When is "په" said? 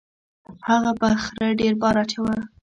0.99-1.07